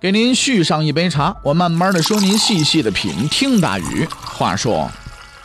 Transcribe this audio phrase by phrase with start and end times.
[0.00, 3.28] 给您续上一杯茶，我慢慢的说，您细细的品。
[3.28, 4.88] 听大雨，话说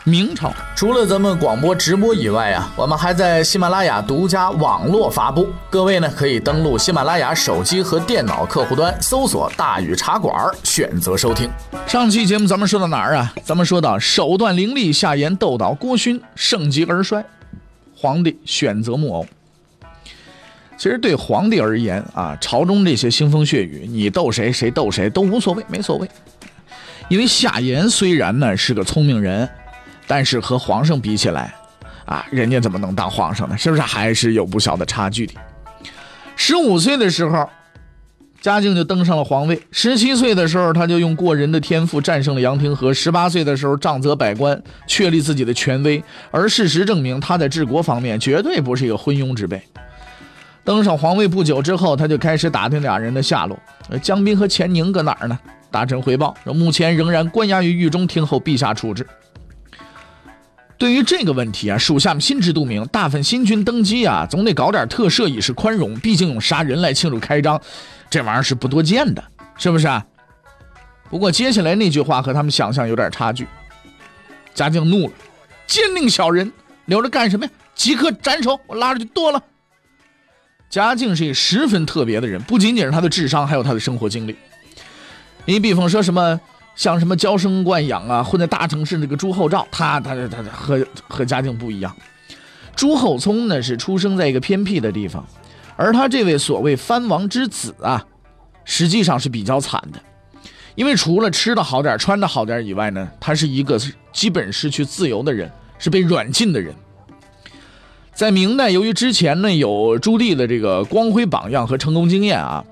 [0.04, 5.48] 明朝除了咱们广播直播以外啊，我们还在喜马拉雅独家网络发布。
[5.68, 11.50] 各位呢，可以登录喜马拉雅手机和电脑客户端，搜索“大禹茶馆”，选择收听。
[11.88, 13.34] 上期节目咱们说到哪儿啊？
[13.42, 17.24] 咱们说到手段凌厉，下言斗倒郭勋，盛极而衰，
[17.96, 19.26] 皇帝选择木偶。
[20.76, 26.08] 其实对皇帝而言啊，朝中这些腥风血雨，你斗谁谁斗谁都无所谓，没所谓。
[27.08, 29.48] 因为夏言虽然呢是个聪明人，
[30.06, 31.54] 但是和皇上比起来，
[32.06, 33.56] 啊，人家怎么能当皇上呢？
[33.56, 35.34] 是不是还是有不小的差距的？
[36.36, 37.48] 十五岁的时候，
[38.40, 46.02] 嘉靖就登上了皇位；十七岁的时候，他就用过人的天赋战胜了杨廷和；十八岁的时候，杖责百官，确立自己的权威。
[46.30, 49.62] 而事实证明，他在治国方面绝对不是一个昏庸之辈。
[50.64, 53.58] 登上皇位不久之后，他就开始打听俩人的下落。
[54.02, 55.38] 江彬和钱宁搁哪儿呢？
[55.70, 59.06] 大臣回报说，目前仍然关押于狱中，听候陛下处置。
[60.78, 62.84] 对于这个问题啊，属下们心知肚明。
[62.86, 65.94] 大份新君登基啊，总得搞点特赦以示宽容。
[66.00, 67.60] 毕竟用杀人来庆祝开张，
[68.08, 69.22] 这玩意儿是不多见的，
[69.58, 70.04] 是不是啊？
[71.10, 73.46] 不过接下来那句话和他们想象有点差距。
[74.54, 75.12] 嘉靖怒了
[75.66, 76.50] ：“奸佞小人，
[76.86, 77.52] 留着干什么呀？
[77.74, 78.58] 即刻斩首！
[78.66, 79.42] 我拉着就剁了。”
[80.74, 84.34] 嘉靖是一个十分特别的人，不仅仅是他的智商，还有他的生活经历。
[85.44, 86.40] 你比方说什么，
[86.74, 91.96] 像什么娇生惯养啊，混在大城市那个朱厚照，他他他他和和嘉靖不一样。
[92.74, 95.24] 朱厚熜呢是出生在一个偏僻的地方，
[95.76, 98.04] 而他这位所谓藩王之子啊，
[98.64, 100.00] 实际上是比较惨的，
[100.74, 103.80] 因为除了吃的好点、穿的好点以外呢，他是一个
[104.12, 106.74] 基本失去自由的人，是被软禁的人。
[108.14, 112.64] 在明代，由于之前呢有朱棣的这个光辉榜样和成功经验啊，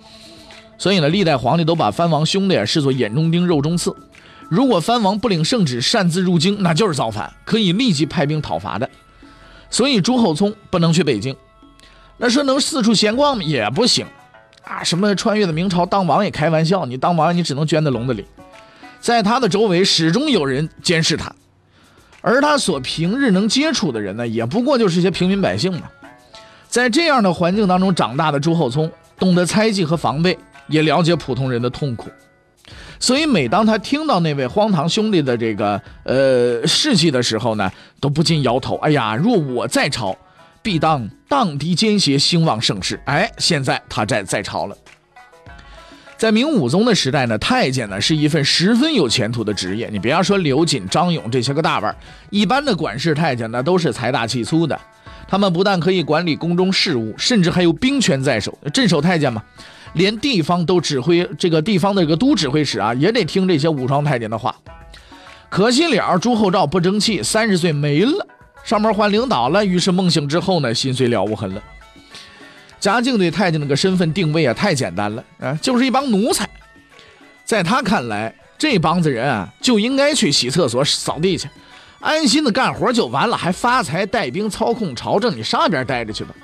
[0.79, 3.95] 所以呢历代皇帝都把藩王兄弟视作眼中钉、肉中刺。
[4.49, 8.89] 如果藩王不领圣旨擅自入京，那就是造反，可以立即派兵讨伐的。
[9.69, 11.35] 所以朱厚熜不能去北京。
[12.19, 14.07] 那说能四处闲逛也不行
[14.63, 14.85] 啊！
[14.85, 16.31] 什么穿越的明朝当王也？
[16.31, 18.25] 开玩笑，你当王你只能圈在笼子里。
[19.01, 21.33] 在他的周围始终有人监视他。
[22.23, 25.83] 而他所平日能接触的人呢，也不过就是些平民百姓嘛。
[26.69, 30.39] 在这样的环境当中长大的朱厚熜，懂得猜忌和防备，
[30.69, 32.09] 也了解普通人的痛苦。
[32.99, 40.17] 所以每当他听到那位荒唐兄弟的这个呃事迹的时候呢，都不禁摇头：“哎呀，若我在朝，
[40.63, 44.77] 必当荡涤奸邪，兴旺盛世。”哎，现在他在在朝了。
[46.23, 49.89] 在明武宗的时代呢，太监呢是一份十分有前途的职业。
[49.91, 51.93] 你别要说刘瑾、张勇这些个大腕，
[52.31, 54.81] 一般的管事太监呢都是财大气粗的。
[55.27, 59.43] 他们不但可以管理宫中事务，甚至还有兵权在手，镇守太监嘛，
[59.95, 64.55] 连地方都指挥这个地方的这个都指挥使啊，也得听这些武装太监的话。
[65.49, 68.25] 可惜了，朱厚照不争气，三十岁没了，
[68.63, 69.67] 上面换领导了。
[69.67, 71.61] 于是梦醒之后呢，心碎了无痕了。
[72.83, 76.51] 嘉靖对太监那个身份定位啊，太简单了啊，就是一帮奴才。
[77.45, 81.49] 在他看来，这帮子人啊，就应该去洗厕所、扫地去，
[82.01, 86.35] 安心的干活就完了，还发财、带兵、操控朝政，你上边待着去吧。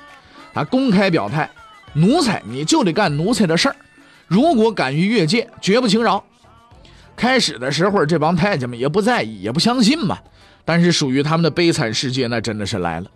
[0.53, 1.49] 他公开表态，
[1.91, 3.75] 奴才你就得干奴才的事儿，
[4.25, 6.23] 如果敢于越界，绝不轻饶。
[7.17, 10.17] 开始的时候，这帮太监们也不在意，也不相信嘛。
[10.63, 13.07] 但是属于他们的悲惨世界，那真的是来了。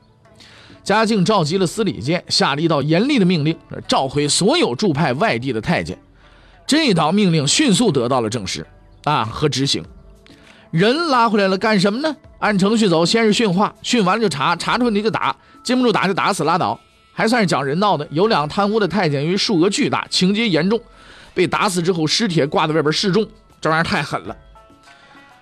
[0.84, 3.58] 嘉靖召集了司礼监，下了一道严厉的命令，
[3.88, 5.98] 召回所有驻派外地的太监。
[6.68, 8.66] 这道命令迅速得到了证实，
[9.06, 9.84] 啊和执行。
[10.72, 12.16] 人拉回来了，干什么呢？
[12.40, 15.34] 按程序走，先是训话，训完了就查，查出问题就打，
[15.64, 16.78] 禁不住打就打死拉倒，
[17.14, 18.06] 还算是讲人道的。
[18.12, 20.82] 有两贪污的太监，因为数额巨大，情节严重，
[21.34, 23.26] 被打死之后，尸体挂在外边示众，
[23.62, 24.36] 这玩意儿太狠了。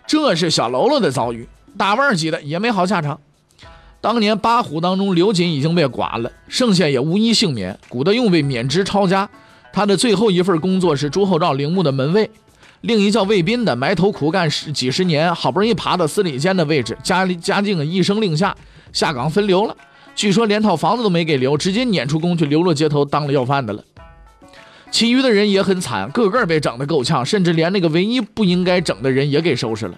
[0.06, 1.48] 这是小喽啰的遭遇，
[1.78, 3.20] 大腕级的也没好下场。
[4.02, 7.78] 当年八虎当中，刘瑾已经被剐了，剩下也无一幸免。
[7.88, 9.30] 古德用被免职抄家，
[9.72, 12.30] 他的最后一份工作是朱厚照陵墓的门卫。
[12.82, 18.56] 另一叫魏斌的埋头苦干十几十年，好不容易爬到司礼监的位置，嘉嘉靖一声令下，
[18.92, 19.78] 下岗分流了。
[20.16, 23.84] 据说连套房子都没给留，直接撵出宫去，流落街头当了要饭的了。
[24.90, 29.96] 其余的人也很惨，个个被整得够呛，甚至连那个唯一不应该整的人也给收拾了。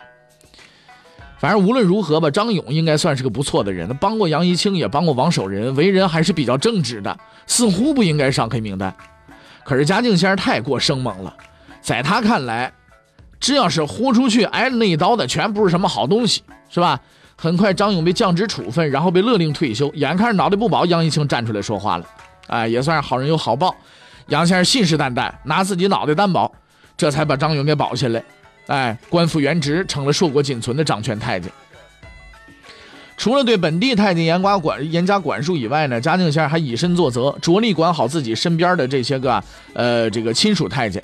[1.44, 8.96] 反正无论如何吧，张勇应该算是个不错的人，他帮过杨一清，也帮过王守仁，为人还是比较正直的，似乎不应该上黑名单。
[9.66, 11.36] 可是嘉靖先生太过生猛了，
[11.82, 12.72] 在他看来，
[13.42, 16.98] 只要是豁出去挨了那一刀的，全不是什么好东西，是吧？
[17.36, 19.92] 很快，张勇被降职处分，然后被勒令退休。
[19.96, 22.06] 眼看着脑袋不保，杨一清站出来说话了，
[22.48, 23.76] 哎，也算是好人有好报。
[24.30, 26.50] 杨先生信誓旦旦拿自己脑袋担保，
[26.96, 28.24] 这才把张勇给保下来。
[28.68, 31.52] 哎，官复原职，成了硕果仅存的掌权太监。
[33.16, 39.42] 除了对本地太监严加管严加管束以外呢，嘉靖先生还以身作则，着力管好自己身边的这些个
[39.74, 41.02] 呃这个亲属太监。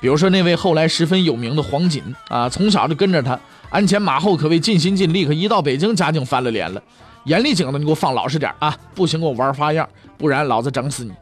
[0.00, 3.38] 比如说那位后来十分有名的黄锦啊，从小就跟着他，
[3.70, 5.24] 鞍前马后，可谓尽心尽力。
[5.24, 6.82] 可一到北京，嘉靖翻了脸了，
[7.24, 11.12] 严厉警告你给我放老实点啊，不行给我玩花样，不然老子整死你。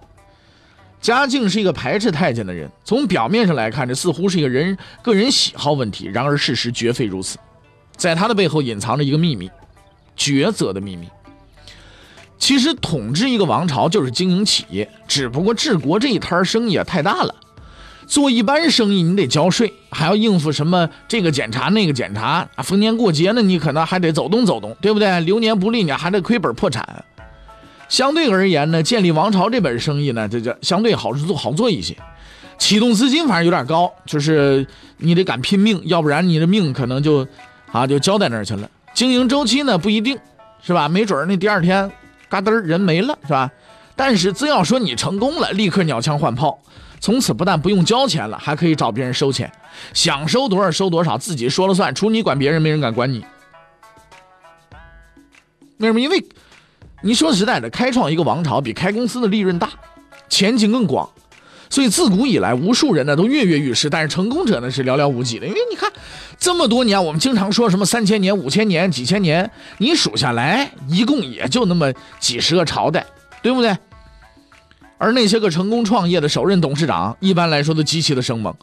[1.02, 6.06] 嘉靖是一个排斥太监的人，从表面上来看，这似乎是一个人个人喜好问题。
[6.06, 7.36] 然而事实绝非如此，
[7.96, 9.50] 在他的背后隐藏着一个秘密，
[10.16, 11.08] 抉择的秘密。
[12.38, 17.34] 其实统治一个王朝就是经营企业，只不过治国这一摊生意啊太大了。
[18.06, 25.18] 做一般生意你得交税，还要应付什么这个检查那个检查，逢年过节呢你可能还得走动走动，对不对？
[25.20, 27.04] 流年不利你还得亏本破产。
[27.88, 31.96] 相对而言呢，建立王朝这本生意呢，这就相对好做好做一些。
[32.58, 34.66] 启动资金反正有点高，就是
[34.98, 37.26] 你得敢拼命，要不然你的命可能就
[37.70, 38.70] 啊就交在那儿去了。
[38.94, 40.16] 经营周期呢不一定，
[40.62, 40.88] 是吧？
[40.88, 41.90] 没准那第二天
[42.28, 43.50] 嘎噔人没了，是吧？
[43.96, 46.58] 但是只要说你成功了，立刻鸟枪换炮，
[47.00, 49.50] 从此不但不用交钱了，还可以找别人收钱，
[49.92, 53.24] 想收多少收多少，自己说了算，除你管别人，没人敢管你。
[55.78, 56.00] 为什么？
[56.00, 56.24] 因为。
[57.02, 59.68] 你说实在的，开创一个王朝比开公司的利润大，
[60.28, 61.08] 前景更广，
[61.68, 65.46] 所以自古以来，无数人呢都跃跃欲试，但是成功者呢是寥寥无几的。
[65.46, 65.90] 因为你看，
[66.38, 73.04] 这么多年，我们经常说什么三千年、五千年、几千年，你数下来，一共也就那么几十个朝代，
[73.42, 73.76] 对不对？
[74.96, 78.54] 而那些个成功创业的首任董事长，一般来说都极其的生猛。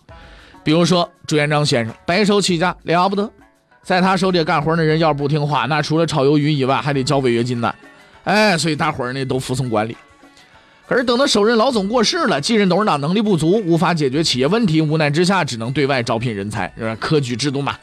[0.64, 3.30] 比如说朱元璋先生，白手起家了不得，
[3.84, 7.74] 在他手底下干活的人要是不听话，那除了炒鱿鱼以外，还得交违约金呢。
[8.30, 9.98] 哎，所以大伙儿呢都服从管理。
[10.88, 16.96] 可是等到首任老总过世了，继任董事长能力不足，无法解决企业问题，无奈之下只能对外招聘人才，是吧？
[17.00, 17.76] 科举制度嘛，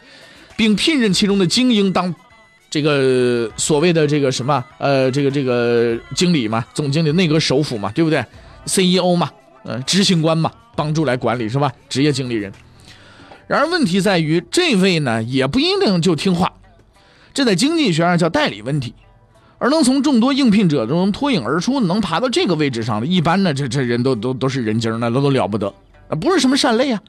[0.57, 2.15] 并聘任其中的精英当
[2.71, 8.25] 这个所谓的这个什么呃这个这个经理嘛，总经理、内阁首辅嘛，对不对
[8.67, 9.29] ？CEO 嘛，
[9.65, 11.73] 呃，执行官嘛，帮助来管理是吧？
[11.89, 12.53] 职业经理人。
[13.49, 16.53] 然而问题在于，这位呢也不一定就听话，
[17.35, 18.95] 这在经济学上叫代理问题。
[19.59, 25.67] 而能从众多应聘者中脱颖而出，能爬到这个位置上的，一般呢，这这人都都都是人精，那都都了不得，
[26.09, 27.01] 啊，不是什么善类啊，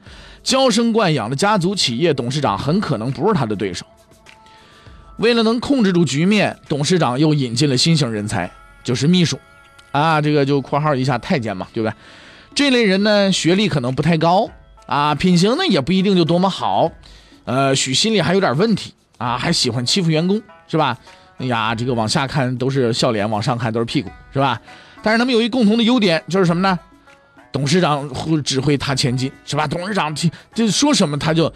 [0.42, 3.84] 娇生惯养的家族企业董事长很可能不是他的对手。
[5.18, 8.50] 为了能控制住局面，董事长又引进了新型人才，
[8.84, 9.38] 就是秘书，
[9.90, 11.94] 啊，这个就括号一下太监嘛，对不对？
[12.54, 14.48] 这类人呢，学历可能不太高，
[14.86, 16.90] 啊，品行呢也不一定就多么好，
[17.44, 20.96] 呃，许心里还有点问题，啊，还喜欢欺负员工，是吧？
[21.38, 24.60] 哎呀，这个往下看都是笑脸，往上看都是屁股，是吧？
[25.02, 26.78] 但是他们有一共同的优点，就是什么呢？
[27.50, 29.66] 董事长会指挥他前进，是吧？
[29.66, 31.52] 董事长听这说什么他就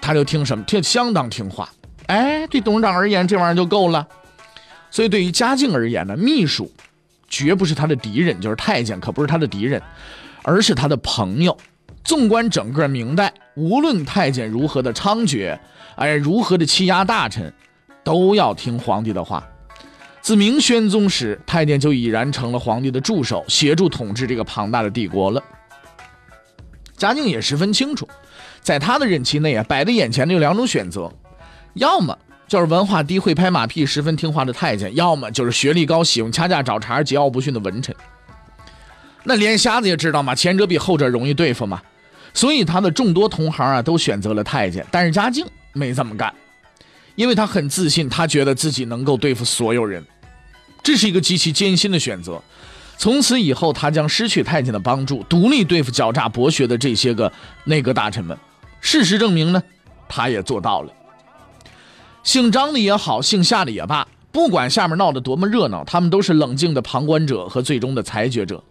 [0.00, 1.68] 他就听什么，听相当听话。
[2.06, 4.06] 哎，对董事长而言，这玩意儿就够了。
[4.90, 6.70] 所以对于嘉靖而言呢，秘书
[7.28, 9.82] 绝不是他的敌人，就是太监可不是他的敌人，
[10.42, 11.56] 而是他的朋友。
[12.04, 15.58] 纵观整个明代，无论太监如何的猖獗，
[15.96, 17.52] 哎，如何的欺压大臣。
[18.06, 19.44] 都要听皇帝的话。
[20.22, 25.42] 自明宣宗时，太监就已然成了皇帝的助手，协助统治这个庞大的帝国了。
[26.96, 28.08] 嘉靖也十分清楚，
[28.60, 31.12] 在他的任期内啊，摆在眼前的有两种选择：
[31.74, 37.92] 要么就是文化低、会拍马屁、十分听话的太监；要么就是学历高、喜欢掐架找茬、桀骜不驯的文臣。
[39.24, 41.82] 那连瞎子也知道嘛，前者比后者容易对付嘛。
[42.32, 46.32] 所以他的众多同行啊，都选择了太监，但是嘉靖没这么干。
[47.16, 50.04] 因为他很自信，他觉得自己能够对付所有人，
[50.82, 52.40] 这是一个极其艰辛的选择。
[52.98, 57.30] 从此以后，他将失去太监的帮助，独立对付狡诈博学的这些个
[57.64, 58.36] 内阁大臣们。
[58.80, 59.62] 事实证明呢，
[60.08, 60.92] 他也做到了。
[62.22, 68.62] 姓张的也好，姓夏的也罢，不管下面闹得多么热闹，他们都是冷静的旁观者和最终的裁决者。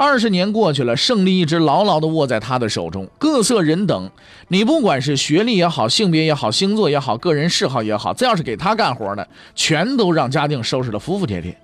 [0.00, 3.06] 二十年过去了，胜利一直牢牢地握在他的手中。
[3.18, 4.10] 各色人等，
[4.48, 11.54] 你不管是学历也好，性别也好，星座也好，个人嗜好也好，这要是给他干活的，全都让嘉靖收拾得服服帖帖。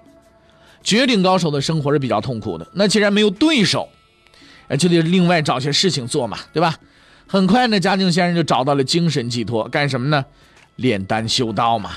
[0.82, 2.68] 绝顶高手的生活是比较痛苦的。
[2.74, 3.88] 那既然没有对手，
[4.68, 6.76] 哎，就得另外找些事情做嘛，对吧？
[7.26, 10.22] 很快呢，嘉靖先生就找到了精神寄托，干什么呢？
[10.76, 11.92] 炼丹修道嘛。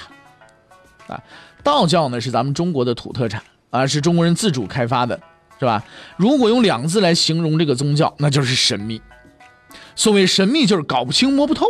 [1.07, 1.21] 啊，
[1.65, 5.19] 道教呢是咱们中国的土特产啊，是中国人自主开发的，
[5.59, 5.83] 是吧？
[6.17, 9.01] 如果用两字来形容这个宗教，那就是神秘。
[9.95, 11.65] 所谓神秘，就是搞不清、摸不透。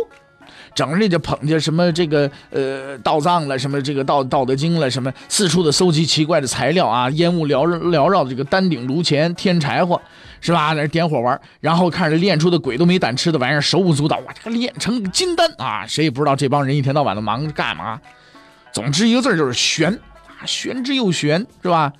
[0.72, 10.00] 整日就捧着什么这个呃道藏了，什么这个道道德经了，什么四处的搜集奇怪的材料啊，烟雾缭缭绕的这个丹顶炉前添柴火，
[10.40, 10.72] 是吧？
[10.74, 15.84] 那点火玩，然后看着练出的鬼都没胆吃的玩意儿手舞足蹈，哇，这个练成金丹啊！
[15.88, 18.00] 谁也不知道这帮人一天到晚的忙着干嘛。
[18.72, 19.92] 总之一个字就是玄
[20.28, 21.92] 啊，玄之又玄，是吧？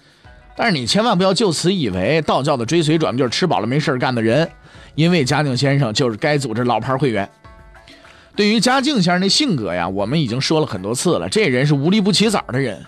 [0.62, 4.46] 但是你千万不要就此以为道教的追随者们就是吃饱了没事干的人，
[4.94, 7.26] 因为嘉靖先生就是该组织老牌会员。
[8.36, 11.26] 对于嘉靖先生的性格呀，我们已经说了很多次了。
[11.30, 12.84] 这人是无利不起早的人，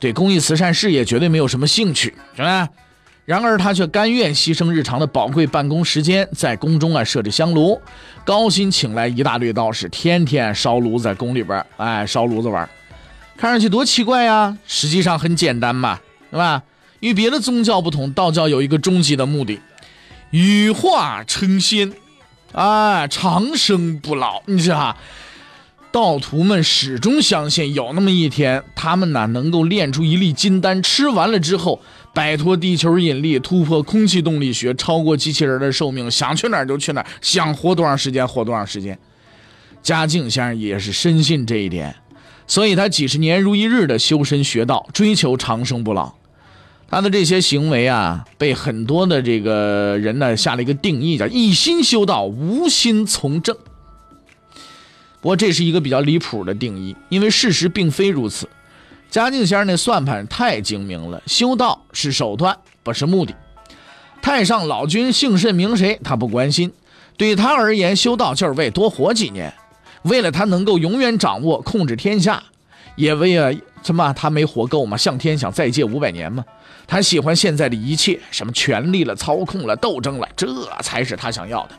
[0.00, 2.68] 对公益慈善事业绝对没有什么兴趣，是吧？
[3.24, 7.80] 然而他却甘愿牺牲日常的宝贵办公时间，在宫中啊设置香炉，
[8.24, 12.68] 高薪请来一大堆道士，天天烧炉子在宫里边，哎，烧炉子玩。
[13.36, 16.00] 看上去多奇怪呀，实际上很简单嘛，
[16.32, 16.60] 对吧？
[17.02, 19.60] 与别的宗教不同，道教有一个终极的目的：
[20.30, 21.92] 羽化成仙。
[22.52, 24.42] 啊，长生不老！
[24.44, 24.94] 你知道，
[25.90, 31.80] 道徒们始终相信有那么一天，他们呢能够炼出一粒金丹，吃完了之后，
[32.12, 38.98] 摆脱地球引力，突破空气动力学，超过机器人的寿命，想去哪儿就去哪儿，想活多长时间活多长时间。
[39.82, 41.96] 嘉靖先生也是深信这一点，
[42.46, 46.12] 所以他几十年如一日的修身学道，追求长生不老。
[46.92, 53.56] 他的这些行为啊，被很多的这个人呢下了一个定义，叫一心修道，无心从政。
[55.22, 58.46] 不过这是一个比较离谱的定义，因为事实并非如此。
[59.10, 63.34] 嘉靖先生那算盘太精明了，修道是手段，不是目的。
[64.20, 66.70] 太上老君姓甚名谁，他不关心。
[67.16, 69.54] 对他而言，修道就是为多活几年，
[70.02, 72.42] 为了他能够永远掌握控制天下，
[72.96, 74.12] 也为了什么？
[74.12, 76.44] 他没活够吗，向天想再借五百年吗。
[76.86, 80.46] 他喜欢现在的一切，什么权力了、操控了、斗争了，这
[80.82, 81.74] 才是他想要的。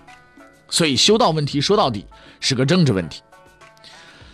[0.69, 2.05] 所以修道问题说到底
[2.39, 3.21] 是个政治问题。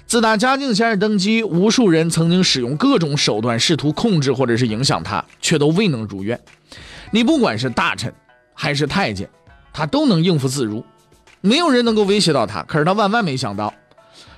[0.05, 6.39] 自打嘉靖先生登基，无数人曾经使用各种手段试图控制或者是影响他，却都未能如愿。
[7.11, 8.11] 你不管是大臣
[8.53, 9.29] 还是太监，
[9.71, 10.83] 他都能应付自如，
[11.41, 12.63] 没有人能够威胁到他。
[12.63, 13.71] 可是他万万没想到，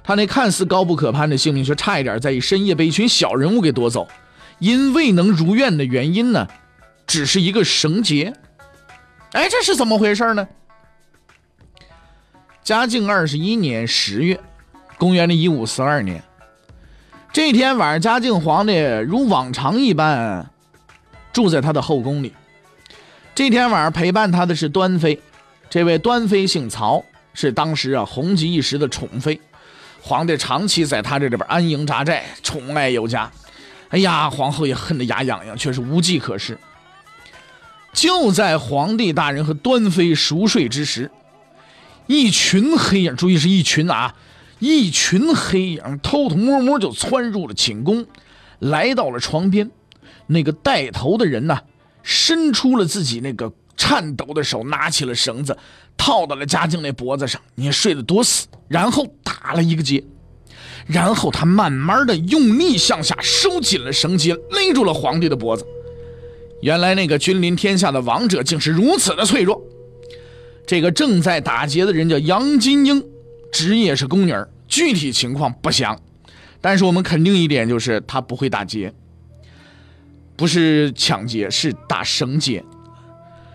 [0.04, 4.08] 他那看似高不可攀的性命，却差一点在一深夜被一群小人物给夺走。
[4.60, 6.48] 因未能如愿的原因呢，
[7.08, 8.34] 只是一个绳结。
[9.32, 10.48] 哎，这是怎么回事呢？
[12.64, 14.40] 嘉靖二十一年十月，
[14.98, 16.24] 公元的一五四二年，
[17.34, 20.48] 这天晚上，嘉靖皇帝如往常一般
[21.34, 22.34] 住在他的后宫里。
[23.34, 25.20] 这天晚上陪伴他的是端妃，
[25.72, 29.42] 这位端妃姓曹，是当时啊红极一时的宠妃，
[30.02, 33.32] 皇帝长期在他这里边安营扎寨，宠爱有加。
[33.90, 36.58] 哎呀，皇后也恨得牙痒痒，却是无计可施。
[37.94, 41.12] 就在皇帝大人和端妃熟睡之时，
[42.08, 44.16] 一群黑影，注意是一群啊，
[44.60, 48.08] 一群黑影偷偷摸摸就窜入了寝宫，
[48.60, 49.70] 来到了床边。
[50.28, 51.60] 那个带头的人呢，
[52.02, 55.58] 伸出了自己那个颤抖的手，拿起了绳子，
[55.98, 57.42] 套到了嘉靖那脖子上。
[57.56, 60.04] 你睡得多死，然后打了一个结。
[60.86, 65.66] 然后他慢慢的用力向下收紧了绳结，勒住了皇帝的脖子。
[66.62, 69.60] 原来那个君临天下的王者竟是如此的脆弱。
[70.68, 73.04] 这个正在打劫的人叫杨金英，
[73.52, 74.34] 职业是宫女，
[74.68, 76.00] 具体情况不详。
[76.62, 78.94] 但是我们肯定一点就是他不会打劫，
[80.36, 82.64] 不是抢劫，是打绳结。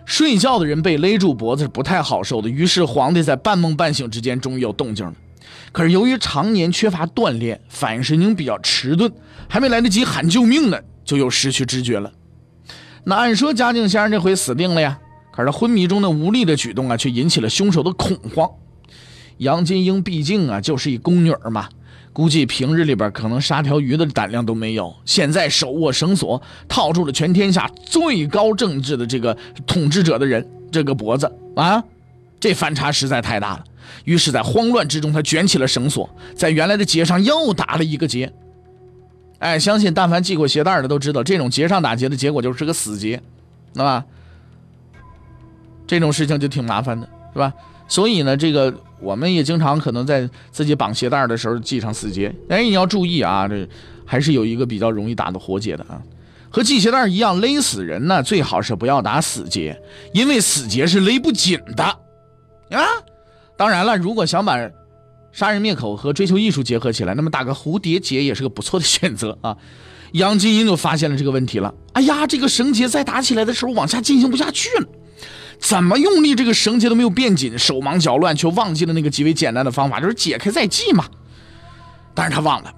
[0.06, 5.12] 睡觉的人被勒住脖子是不太好受的，于是皇帝在半梦半醒之间终于有动静了。
[5.72, 9.12] 可是由于常年缺乏锻炼，反应神经比较迟钝，
[9.48, 12.12] 还没来得及喊救命呢，就又失去知觉了。
[13.04, 14.98] 那按说嘉靖先生这回死定了呀，
[15.32, 18.48] 可是昏迷中的无力的举动啊，却引起了凶手的恐慌。
[19.38, 21.68] 杨金英毕竟啊就是一宫女嘛，
[22.16, 31.84] 估计平日里边可能杀条鱼的胆量都没有，现在手握绳索套住了全天下最高政治的这个统治者的人这个脖子啊，
[32.40, 33.64] 这反差实在太大了。
[34.04, 38.32] 于是，在慌乱之中，他卷起了绳索，在原来的结上又打了一个结。
[39.38, 43.20] 哎，相信但凡系过鞋带的都知道，这种结上打结的结果就是个死结，
[43.74, 44.02] 那吧？
[45.86, 47.52] 这种事情就挺麻烦的，是吧？
[47.86, 52.34] 所以呢，这个我们也经常可能在自己绑鞋带的时候系上死结。
[52.48, 53.68] 哎，你要注意啊，这
[54.04, 56.02] 还是有一个比较容易打的活结的啊。
[56.48, 59.78] 和系鞋带一样，勒死人呢，最好是不要打死结，
[60.14, 62.86] 因为死结是勒不紧的啊。
[63.56, 64.56] 当然了，如果想把
[65.32, 69.56] 杀人灭口和追求艺术结合起来，那么打个蝴蝶结也是个不错的选择啊。
[70.12, 71.74] 杨金英就发现了这个问题了。
[71.92, 74.86] 哎呀，这个绳结在打起来的时候往下进行不下去了，
[75.58, 81.04] 怎么用力这个绳结都没有变紧，手忙脚乱，却忘记了那个极为简单的方法，就是解开再系嘛。
[82.14, 82.72] 但是他忘了，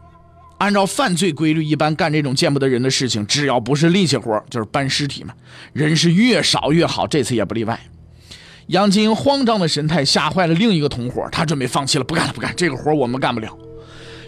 [0.59, 5.35] 按照犯罪规律，一般干这种见不得人的事情，只要不是力气活，就是搬尸体嘛。
[5.73, 7.79] 人是越少越好，这次也不例外。
[8.69, 13.57] 杨金英慌张的神态吓坏了另一个同伙，他准备放弃了，不干了，不干这个活，我们干不了。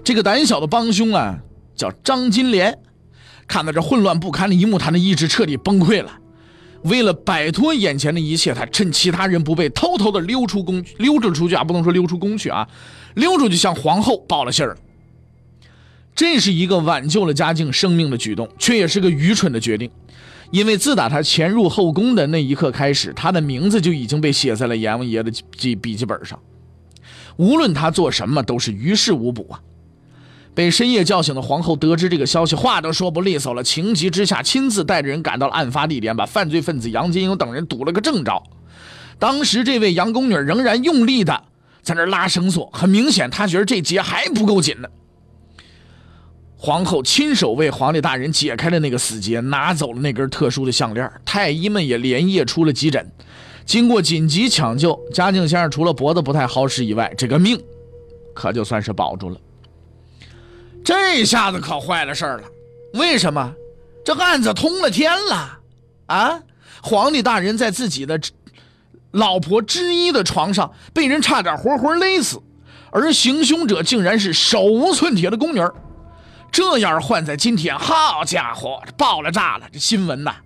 [0.04, 1.38] 这个胆小的帮凶啊，
[1.75, 2.78] 叫张金莲。
[3.49, 6.20] 看到这混乱不堪的一幕，他的意志彻底崩溃了。
[6.85, 12.67] 为了摆脱眼前的一切，他趁其他人不备，偷偷的溜出宫，溜着出去啊，不能说溜出宫去啊，
[13.15, 14.77] 溜出去向皇后报了信儿。
[16.15, 19.91] 这是一个挽救了嘉靖生命的举动，却也是个愚蠢的决定。
[20.51, 26.39] 因为自打他潜入后宫的那一刻开始，他的名字就已经被写在了阎王爷的记笔记本上。
[27.37, 29.61] 无论他做什么，都是于事无补啊。
[30.54, 38.42] 被深夜叫醒的皇后得知这个消息，话都说不利索了，情急之下亲自带着人赶到了案发地点，把犯罪分子杨金英等人堵了个正着。
[39.19, 41.45] 当时这位杨宫女仍然用力的
[41.83, 44.88] 在那拉绳索，很明显她觉得这结还不够紧呢。
[46.57, 51.11] 皇后亲手为皇帝大人解开了那个死结，拿走了那根特殊的项链。
[51.25, 53.11] 太医们也连夜出了急诊，
[53.64, 57.59] 经过紧急抢救，嘉靖先生除了脖子不太好使以外，这个命
[58.35, 59.40] 可就算是保住了。
[60.85, 62.45] 这下子可坏了事儿了，
[62.95, 63.55] 为什么？
[64.03, 65.59] 这案子通了天了
[66.07, 66.41] 啊！
[66.83, 68.19] 皇帝大人在自己的
[69.11, 72.41] 老婆之一的床上被人差点活活勒死，
[72.91, 75.61] 而行凶者竟然是手无寸铁的宫女。
[76.51, 79.67] 这要是换在今天，好家伙，爆了炸了！
[79.71, 80.37] 这新闻呐，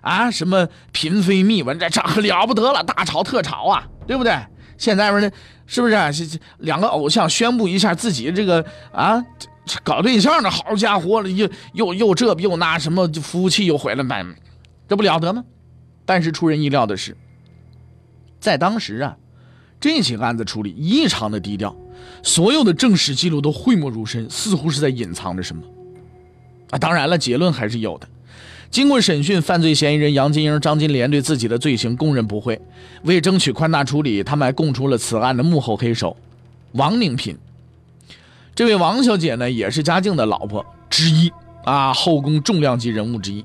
[0.00, 4.38] 啊，什么嫔妃秘闻，这这了不得了，大炒特炒啊，对不对？
[4.78, 5.30] 现在不是，
[5.66, 6.08] 是不是啊？
[6.58, 9.22] 两个偶像宣布一下自己这个啊。
[9.82, 14.24] 搞对象的好家伙了，又又又这又那什么服务器又毁了，买
[14.88, 15.44] 这不了得吗？
[16.04, 17.16] 但是出人意料的是，
[18.40, 19.16] 在当时啊，
[19.78, 21.76] 这起案子处理异常的低调，
[22.22, 25.62] 所有的正史记录都讳莫如深，似乎是在隐藏着什么
[26.70, 26.78] 啊。
[26.78, 28.08] 当然了，结论还是有的。
[28.70, 32.60] 经过审讯，犯罪嫌疑人杨金英、张金莲对自己的罪行供认不讳。
[33.02, 36.16] 为争取宽大处理，他们还供出了此案的幕后黑手
[36.72, 37.36] 王宁嫔。
[38.60, 41.32] 这位王小姐呢，也是嘉靖的老婆之一
[41.64, 43.42] 啊，后宫重量级人物之一。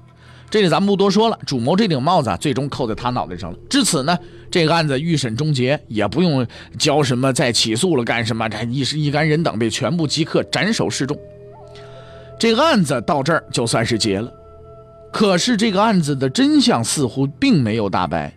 [0.49, 3.57] 这里咱们不多说了，主谋这顶帽子啊最终扣在他脑袋上了。
[3.69, 4.19] 至此呢，
[4.51, 6.45] 这个案子预审终结，也不用
[6.77, 8.49] 交什么再起诉了，干什么？
[8.49, 11.17] 这一时一干人等被全部即刻斩首示众。
[12.37, 14.29] 这个案子到这儿就算是结了。
[15.13, 18.33] 可是这个案子的真相似乎并没有大白，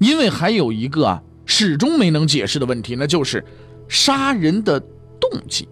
[0.00, 3.42] 因为还有一个啊，始终没能解释的问题，那就是
[3.88, 4.82] 杀人的。
[5.20, 5.68] 动机，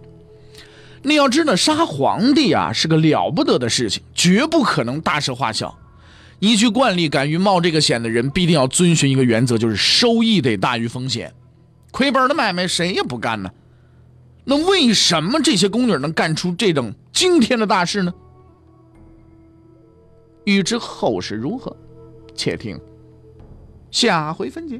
[1.03, 5.77] 你要知道，杀皇帝啊是个了不得的事情，绝不可能大事化小。
[6.39, 11.33] 依据惯例，敢于冒这个险的人，必定要遵循一个原则，就是收益得大于风险。
[11.91, 13.49] 亏本的买卖谁也不干呢。
[14.43, 18.13] 那为什么这些宫女能干出这等惊天的大事呢？
[20.45, 21.75] 欲知后事如何，
[22.35, 22.79] 且听
[23.91, 24.79] 下回分解。